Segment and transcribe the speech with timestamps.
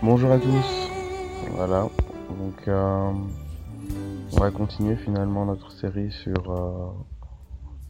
[0.00, 0.88] Bonjour à tous.
[1.56, 1.88] Voilà,
[2.28, 3.12] donc euh,
[4.32, 6.92] on va continuer finalement notre série sur euh,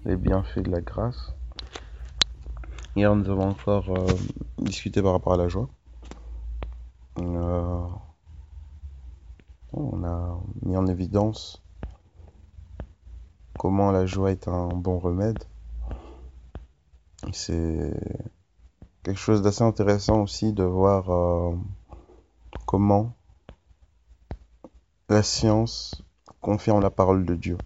[0.06, 1.34] les bienfaits de la grâce.
[2.96, 4.06] Hier, nous avons encore euh,
[4.56, 5.68] discuté par rapport à la joie.
[7.16, 7.92] On
[10.02, 11.62] a mis en évidence
[13.58, 15.44] comment la joie est un bon remède.
[17.32, 17.92] C'est
[19.02, 21.10] quelque chose d'assez intéressant aussi de voir
[22.68, 23.14] comment
[25.08, 26.04] la science
[26.42, 27.56] confirme la parole de Dieu.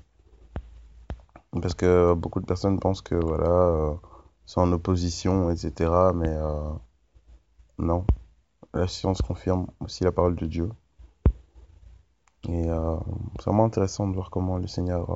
[1.61, 3.95] Parce que beaucoup de personnes pensent que voilà, euh,
[4.47, 5.91] c'est en opposition, etc.
[6.15, 6.71] Mais euh,
[7.79, 8.07] non,
[8.75, 10.71] la science confirme aussi la parole de Dieu.
[12.49, 12.97] Et euh,
[13.41, 15.11] c'est vraiment intéressant de voir comment le Seigneur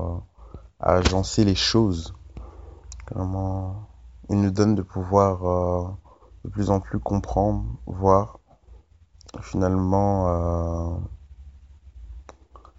[0.80, 2.12] a agencé les choses.
[3.06, 3.88] Comment
[4.30, 5.96] il nous donne de pouvoir
[6.44, 8.40] de plus en plus comprendre, voir,
[9.42, 10.98] finalement euh,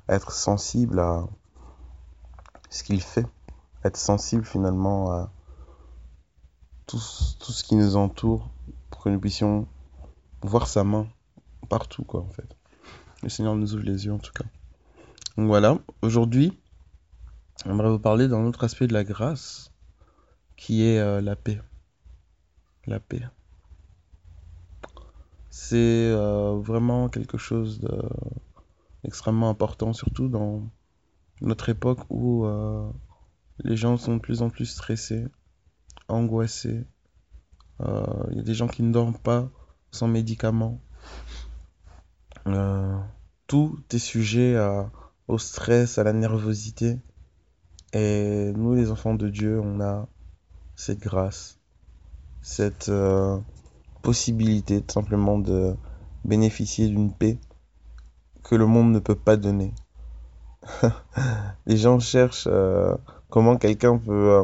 [0.10, 1.28] être sensible à
[2.70, 3.26] ce qu'il fait,
[3.84, 5.32] être sensible finalement à
[6.86, 7.02] tout,
[7.40, 8.50] tout ce qui nous entoure
[8.90, 9.68] pour que nous puissions
[10.42, 11.08] voir sa main
[11.70, 12.56] partout, quoi, en fait.
[13.24, 14.46] Le Seigneur nous ouvre les yeux, en tout cas.
[15.38, 16.58] Donc voilà, aujourd'hui,
[17.66, 19.72] j'aimerais vous parler d'un autre aspect de la grâce,
[20.56, 21.62] qui est euh, la paix.
[22.86, 23.22] La paix.
[25.60, 27.82] C'est euh, vraiment quelque chose
[29.04, 30.70] d'extrêmement important, surtout dans
[31.42, 32.88] notre époque où euh,
[33.64, 35.26] les gens sont de plus en plus stressés,
[36.08, 36.86] angoissés.
[37.82, 39.50] Euh, Il y a des gens qui ne dorment pas
[39.92, 40.80] sans médicaments.
[42.46, 42.96] Euh,
[43.48, 44.56] tout est sujet
[45.28, 47.00] au stress, à la nervosité.
[47.94, 50.08] Et nous, les enfants de Dieu, on a
[50.76, 51.60] cette grâce,
[52.44, 53.40] cette euh,
[54.08, 55.76] possibilité simplement de
[56.24, 57.38] bénéficier d'une paix
[58.42, 59.74] que le monde ne peut pas donner.
[61.66, 62.96] les gens cherchent euh,
[63.30, 64.44] comment quelqu'un peut euh,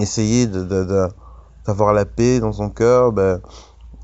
[0.00, 3.12] essayer d'avoir la paix dans son cœur.
[3.12, 3.40] Ben,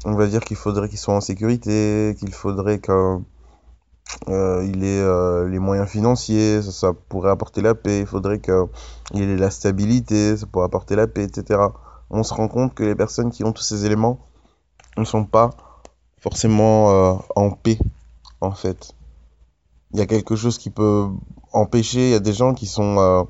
[0.05, 2.95] on va dire qu'il faudrait qu'il soit en sécurité, qu'il faudrait qu'il
[4.29, 7.99] euh, ait les moyens financiers, ça, ça, pourrait apporter la paix.
[7.99, 11.61] Il faudrait qu'il ait la stabilité, ça pourrait apporter la paix, etc.
[12.11, 14.21] On se rend compte que les personnes qui ont tous ces éléments
[14.97, 15.51] ne sont pas
[16.19, 17.79] forcément euh, en paix,
[18.41, 18.95] en fait.
[19.93, 21.09] Il y a quelque chose qui peut
[21.53, 23.23] empêcher, il y a des gens qui sont, euh,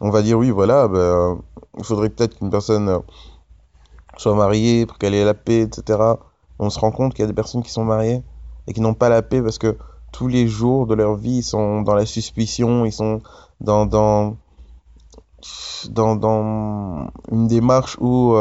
[0.00, 1.38] on va dire, oui, voilà, ben,
[1.78, 2.98] il faudrait peut-être qu'une personne euh,
[4.16, 5.98] soit mariée pour qu'elle ait la paix, etc.
[6.58, 8.22] On se rend compte qu'il y a des personnes qui sont mariées
[8.66, 9.76] et qui n'ont pas la paix parce que
[10.12, 13.20] tous les jours de leur vie, ils sont dans la suspicion, ils sont
[13.60, 14.36] dans, dans,
[15.88, 18.36] dans, une démarche où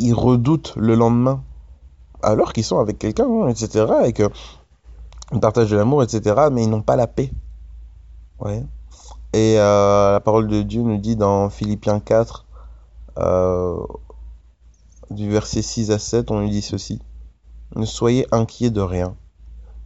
[0.00, 1.42] ils redoutent le lendemain,
[2.22, 3.86] alors qu'ils sont avec quelqu'un, hein, etc.
[4.04, 6.48] Et qu'ils partagent de l'amour, etc.
[6.50, 7.30] Mais ils n'ont pas la paix.
[8.40, 8.64] Ouais.
[9.32, 12.46] Et euh, la parole de Dieu nous dit dans Philippiens 4,
[13.18, 13.76] euh,
[15.10, 17.00] du verset 6 à 7, on nous dit ceci.
[17.76, 19.14] Ne soyez inquiets de rien,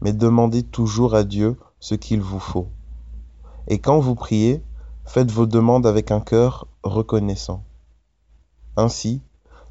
[0.01, 2.69] mais demandez toujours à Dieu ce qu'il vous faut.
[3.69, 4.63] Et quand vous priez,
[5.05, 7.63] faites vos demandes avec un cœur reconnaissant.
[8.77, 9.21] Ainsi,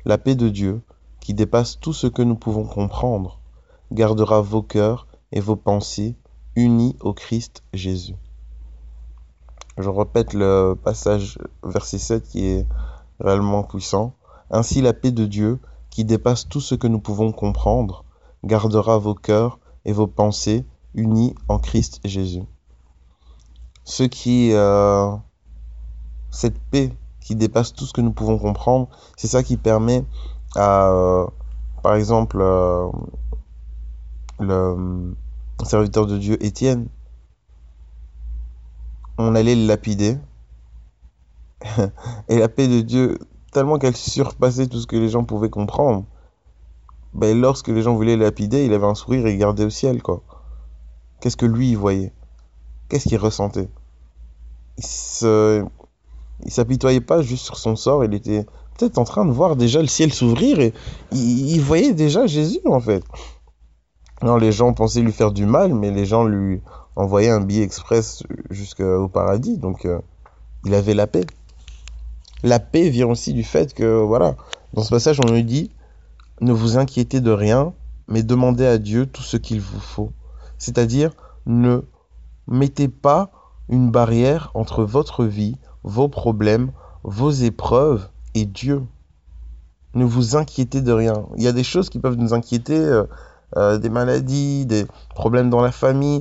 [0.06, 0.82] la paix de Dieu,
[1.20, 3.40] qui dépasse tout ce que nous pouvons comprendre,
[3.92, 6.16] gardera vos cœurs et vos pensées
[6.56, 8.16] unis au Christ Jésus.
[9.78, 12.68] Je répète le passage verset 7 qui est
[13.20, 14.14] réellement puissant.
[14.52, 15.60] Ainsi la paix de Dieu,
[15.90, 18.04] qui dépasse tout ce que nous pouvons comprendre,
[18.44, 22.44] gardera vos cœurs et vos pensées unis en Christ Jésus.
[23.84, 25.16] Ce qui, euh,
[26.30, 26.92] cette paix
[27.24, 30.04] qui dépasse tout ce que nous pouvons comprendre, c'est ça qui permet
[30.56, 31.26] à, euh,
[31.82, 32.90] par exemple, euh,
[34.40, 35.16] le
[35.64, 36.88] serviteur de Dieu Étienne,
[39.18, 40.18] on allait le lapider,
[42.28, 43.20] et la paix de Dieu,
[43.52, 46.06] tellement qu'elle surpassait tout ce que les gens pouvaient comprendre,
[47.14, 49.70] ben, lorsque les gens voulaient le lapider, il avait un sourire et il regardait au
[49.70, 50.24] ciel, quoi.
[51.22, 52.12] Qu'est-ce que lui, il voyait?
[52.90, 53.70] Qu'est-ce qu'il ressentait?
[54.78, 55.64] Il se...
[56.46, 58.46] Il s'apitoyait pas juste sur son sort, il était
[58.78, 60.74] peut-être en train de voir déjà le ciel s'ouvrir et
[61.12, 63.04] il, voyait déjà Jésus, en fait.
[64.22, 66.62] Non, les gens pensaient lui faire du mal, mais les gens lui
[66.96, 70.00] envoyaient un billet express jusqu'au paradis, donc euh,
[70.66, 71.26] il avait la paix.
[72.44, 74.36] La paix vient aussi du fait que, voilà,
[74.74, 75.72] dans ce passage, on nous dit
[76.42, 77.74] ne vous inquiétez de rien,
[78.08, 80.12] mais demandez à Dieu tout ce qu'il vous faut.
[80.58, 81.12] C'est-à-dire,
[81.46, 81.82] ne
[82.48, 83.32] mettez pas
[83.70, 86.72] une barrière entre votre vie, vos problèmes,
[87.04, 88.84] vos épreuves et Dieu.
[89.94, 91.26] Ne vous inquiétez de rien.
[91.38, 93.04] Il y a des choses qui peuvent nous inquiéter, euh,
[93.58, 96.20] euh, des maladies, des problèmes dans la famille,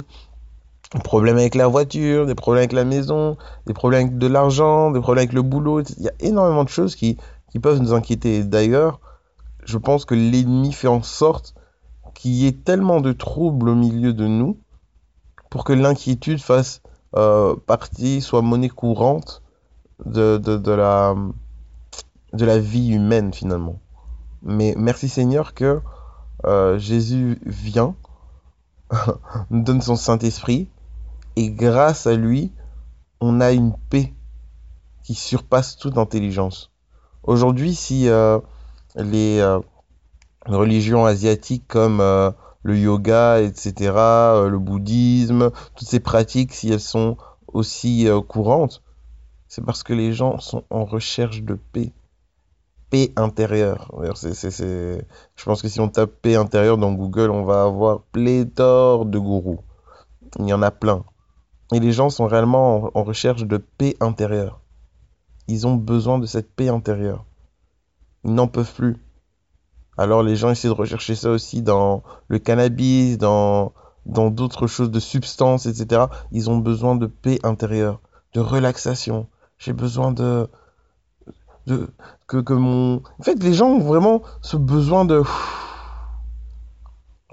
[0.93, 4.91] des problèmes avec la voiture, des problèmes avec la maison, des problèmes avec de l'argent,
[4.91, 5.81] des problèmes avec le boulot.
[5.97, 7.17] Il y a énormément de choses qui,
[7.51, 8.45] qui peuvent nous inquiéter.
[8.45, 9.01] D'ailleurs,
[9.65, 11.55] je pense que l'ennemi fait en sorte
[12.15, 14.59] qu'il y ait tellement de troubles au milieu de nous
[15.49, 16.83] pour que l'inquiétude fasse
[17.17, 19.42] euh, partie, soit monnaie courante
[20.07, 21.15] de, de, de, la,
[22.33, 23.81] de la vie humaine finalement.
[24.43, 25.81] Mais merci Seigneur que
[26.45, 27.95] euh, Jésus vient,
[29.51, 30.69] nous donne son Saint-Esprit,
[31.37, 32.53] et grâce à lui,
[33.21, 34.13] on a une paix
[35.05, 36.73] qui surpasse toute intelligence.
[37.23, 38.41] Aujourd'hui, si euh,
[38.97, 39.61] les euh,
[40.47, 41.99] religions asiatiques comme
[42.65, 47.17] le yoga, etc., le bouddhisme, toutes ces pratiques, si elles sont
[47.47, 48.83] aussi courantes,
[49.55, 51.93] c'est parce que les gens sont en recherche de paix.
[52.89, 53.93] Paix intérieure.
[54.03, 59.19] Je pense que si on tape paix intérieure dans Google, on va avoir pléthore de
[59.19, 59.61] gourous.
[60.39, 61.05] Il y en a plein.
[61.71, 64.59] Et les gens sont réellement en, recherche de paix intérieure.
[65.49, 67.27] Ils ont besoin de cette paix intérieure.
[68.25, 69.05] Ils n'en peuvent plus.
[69.99, 73.75] Alors les gens essaient de rechercher ça aussi dans le cannabis, dans
[74.07, 76.07] d'autres choses, de substances, etc.
[76.31, 78.01] Ils ont besoin de paix intérieure,
[78.33, 79.29] de relaxation.
[79.65, 80.49] J'ai besoin de
[81.67, 81.89] de
[82.27, 85.23] que que mon en fait les gens ont vraiment ce besoin de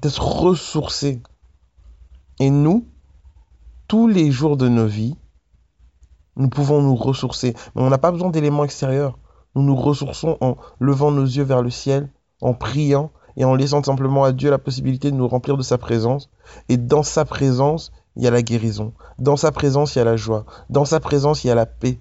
[0.03, 1.23] d'être ressourcés.
[2.39, 2.85] Et nous,
[3.87, 5.17] tous les jours de nos vies,
[6.35, 7.55] nous pouvons nous ressourcer.
[7.73, 9.17] Mais on n'a pas besoin d'éléments extérieurs.
[9.55, 12.11] Nous nous ressourçons en levant nos yeux vers le ciel,
[12.41, 15.79] en priant et en laissant simplement à Dieu la possibilité de nous remplir de sa
[15.79, 16.29] présence.
[16.69, 18.93] Et dans sa présence, il y a la guérison.
[19.17, 20.45] Dans sa présence, il y a la joie.
[20.69, 21.99] Dans sa présence, il y a la paix.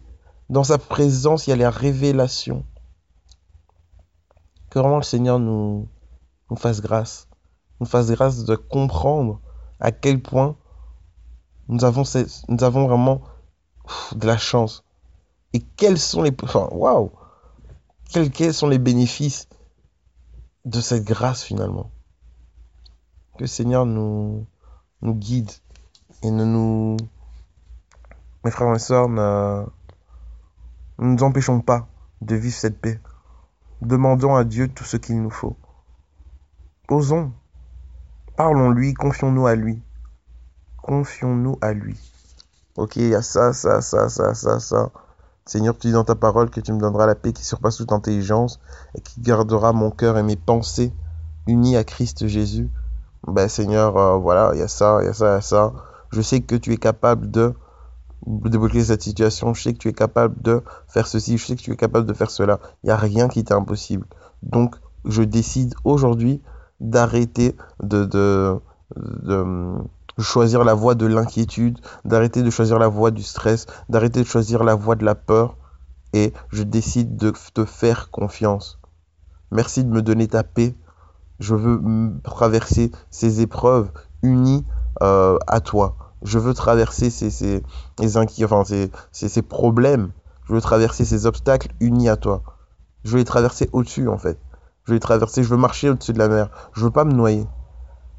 [0.48, 2.64] Dans sa présence, il y a la révélation.
[4.70, 5.88] Que vraiment le Seigneur nous,
[6.50, 7.28] nous fasse grâce.
[7.80, 9.40] Nous fasse grâce de comprendre
[9.80, 10.56] à quel point
[11.68, 12.02] nous avons,
[12.48, 13.20] nous avons vraiment
[14.12, 14.84] de la chance.
[15.52, 16.34] Et quels sont les...
[16.42, 17.12] Enfin, waouh
[18.10, 19.48] quels, quels sont les bénéfices
[20.64, 21.90] de cette grâce finalement?
[23.36, 24.46] Que le Seigneur nous,
[25.02, 25.50] nous guide
[26.22, 26.96] et ne nous...
[28.44, 29.08] Mes frères et sœurs,
[30.98, 31.86] ne nous empêchons pas
[32.20, 33.00] de vivre cette paix.
[33.82, 35.56] Demandons à Dieu tout ce qu'il nous faut.
[36.88, 37.32] Osons.
[38.36, 39.82] Parlons-lui, confions-nous à lui.
[40.82, 41.96] Confions-nous à lui.
[42.76, 44.90] Ok, il y a ça, ça, ça, ça, ça, ça.
[45.44, 47.92] Seigneur, tu dis dans ta parole que tu me donneras la paix qui surpasse toute
[47.92, 48.60] intelligence
[48.94, 50.92] et qui gardera mon cœur et mes pensées
[51.46, 52.68] unis à Christ Jésus.
[53.26, 55.40] Ben Seigneur, euh, voilà, il y a ça, il y a ça, il y a
[55.40, 55.72] ça.
[56.10, 57.54] Je sais que tu es capable de
[58.26, 59.54] débloquer cette situation.
[59.54, 61.38] Je sais que tu es capable de faire ceci.
[61.38, 62.60] Je sais que tu es capable de faire cela.
[62.82, 64.06] Il n'y a rien qui t'est impossible.
[64.42, 66.42] Donc, je décide aujourd'hui
[66.80, 68.60] d'arrêter de, de,
[68.96, 69.44] de,
[70.18, 74.64] choisir la voie de l'inquiétude, d'arrêter de choisir la voie du stress, d'arrêter de choisir
[74.64, 75.56] la voie de la peur.
[76.14, 78.80] Et je décide de te faire confiance.
[79.50, 80.74] Merci de me donner ta paix.
[81.38, 81.80] Je veux
[82.24, 83.90] traverser ces épreuves
[84.22, 84.64] unies
[85.02, 86.07] euh, à toi.
[86.22, 87.62] Je veux traverser ces, ces,
[89.12, 90.10] ces, problèmes.
[90.46, 92.42] Je veux traverser ces obstacles unis à toi.
[93.04, 94.38] Je veux les traverser au-dessus, en fait.
[94.84, 96.50] Je veux traverser, je veux marcher au-dessus de la mer.
[96.72, 97.46] Je veux pas me noyer.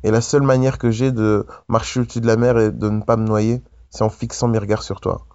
[0.04, 3.02] Et la seule manière que j'ai de marcher au-dessus de la mer et de ne
[3.02, 5.26] pas me noyer, c'est en fixant mes regards sur toi.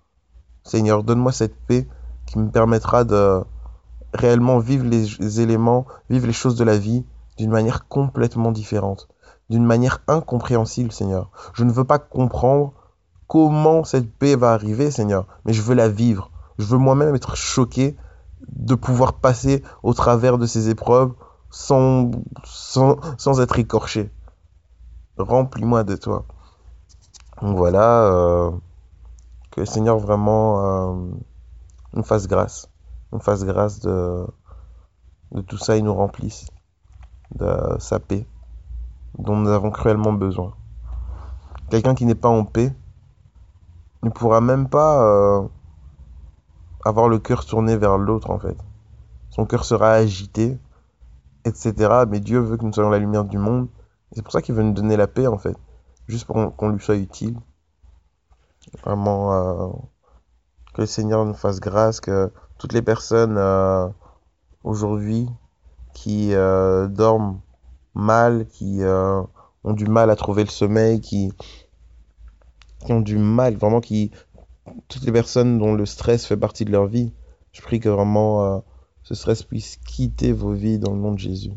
[0.62, 1.86] Seigneur, donne-moi cette paix
[2.26, 3.42] qui me permettra de
[4.14, 7.04] réellement vivre les éléments, vivre les choses de la vie
[7.36, 9.08] d'une manière complètement différente,
[9.50, 11.30] d'une manière incompréhensible, Seigneur.
[11.52, 12.72] Je ne veux pas comprendre
[13.26, 16.30] comment cette paix va arriver, Seigneur, mais je veux la vivre.
[16.58, 17.96] Je veux moi-même être choqué
[18.48, 21.12] de pouvoir passer au travers de ces épreuves
[21.50, 22.10] sans,
[22.44, 24.10] sans, sans être écorché.
[25.18, 26.24] Remplis-moi de toi.
[27.42, 28.50] Donc voilà, euh,
[29.50, 30.94] que le Seigneur vraiment euh,
[31.94, 32.70] nous fasse grâce,
[33.12, 34.26] nous fasse grâce de,
[35.32, 36.46] de tout ça et nous remplisse
[37.34, 38.26] de sa paix
[39.18, 40.54] dont nous avons cruellement besoin.
[41.70, 42.74] Quelqu'un qui n'est pas en paix
[44.02, 45.48] ne pourra même pas euh,
[46.84, 48.56] avoir le cœur tourné vers l'autre en fait.
[49.30, 50.58] Son cœur sera agité,
[51.44, 52.04] etc.
[52.08, 53.68] Mais Dieu veut que nous soyons la lumière du monde.
[54.12, 55.56] C'est pour ça qu'il veut nous donner la paix en fait,
[56.06, 57.38] juste pour qu'on lui soit utile.
[58.84, 59.68] Vraiment, euh,
[60.74, 63.88] que le Seigneur nous fasse grâce, que toutes les personnes euh,
[64.62, 65.28] aujourd'hui
[65.94, 67.40] qui euh, dorment
[67.94, 69.22] mal, qui euh,
[69.64, 71.32] ont du mal à trouver le sommeil, qui,
[72.84, 74.10] qui ont du mal, vraiment, qui
[74.88, 77.12] toutes les personnes dont le stress fait partie de leur vie,
[77.52, 78.58] je prie que vraiment euh,
[79.02, 81.52] ce stress puisse quitter vos vies dans le nom de Jésus.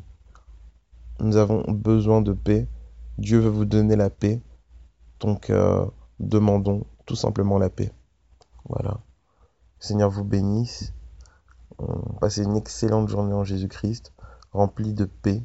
[1.19, 2.67] Nous avons besoin de paix
[3.17, 4.41] Dieu veut vous donner la paix.
[5.19, 5.85] Donc, euh,
[6.19, 7.91] demandons tout simplement la paix.
[8.69, 8.99] Voilà.
[9.79, 10.93] Seigneur vous bénisse.
[12.19, 14.11] Passez une excellente journée en Jésus-Christ,
[14.51, 15.43] remplie de paix,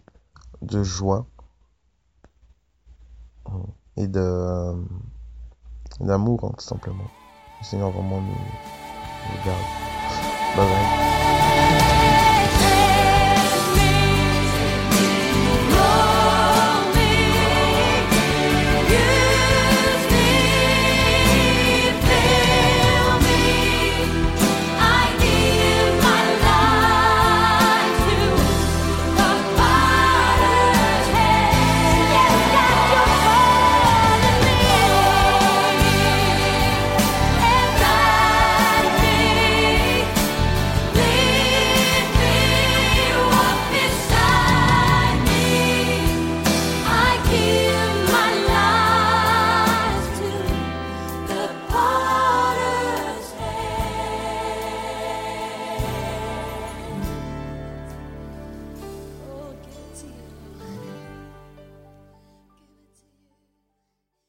[0.63, 1.27] de joie
[3.97, 4.75] et de
[6.01, 7.05] d'amour, hein, tout simplement.
[7.61, 9.61] Le Seigneur vraiment nous, nous garde.
[10.57, 11.22] Bye bye.